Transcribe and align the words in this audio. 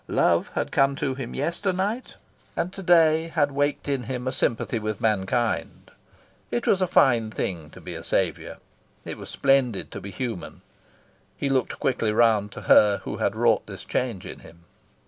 Love 0.07 0.49
had 0.55 0.71
come 0.71 0.95
to 0.95 1.13
him 1.13 1.35
yesternight, 1.35 2.15
and 2.57 2.73
to 2.73 2.81
day 2.81 3.27
had 3.27 3.51
waked 3.51 3.87
in 3.87 4.01
him 4.05 4.27
a 4.27 4.31
sympathy 4.31 4.79
with 4.79 4.99
mankind. 4.99 5.91
It 6.49 6.65
was 6.65 6.81
a 6.81 6.87
fine 6.87 7.29
thing 7.29 7.69
to 7.69 7.79
be 7.79 7.93
a 7.93 8.03
saviour. 8.03 8.57
It 9.05 9.19
was 9.19 9.29
splendid 9.29 9.91
to 9.91 10.01
be 10.01 10.09
human. 10.09 10.63
He 11.37 11.49
looked 11.49 11.79
quickly 11.79 12.11
round 12.11 12.51
to 12.53 12.61
her 12.61 13.01
who 13.03 13.17
had 13.17 13.35
wrought 13.35 13.67
this 13.67 13.85
change 13.85 14.25
in 14.25 14.39
him. 14.39 14.63